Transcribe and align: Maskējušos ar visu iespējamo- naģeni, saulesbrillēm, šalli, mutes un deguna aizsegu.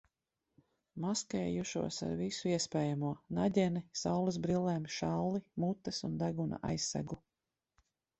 Maskējušos 1.03 1.99
ar 2.07 2.15
visu 2.21 2.49
iespējamo- 2.53 3.11
naģeni, 3.39 3.83
saulesbrillēm, 4.01 4.87
šalli, 4.95 5.43
mutes 5.65 6.01
un 6.09 6.17
deguna 6.23 6.61
aizsegu. 6.71 7.19